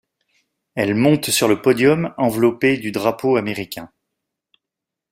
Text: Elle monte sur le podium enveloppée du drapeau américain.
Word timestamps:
Elle 0.73 0.95
monte 0.95 1.29
sur 1.29 1.47
le 1.47 1.61
podium 1.61 2.11
enveloppée 2.17 2.79
du 2.79 2.91
drapeau 2.91 3.35
américain. 3.35 3.91